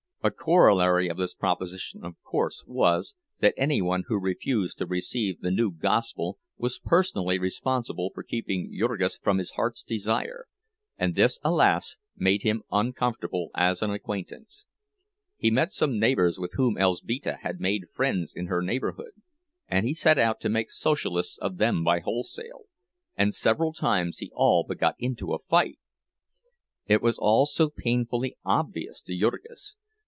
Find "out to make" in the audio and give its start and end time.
20.19-20.69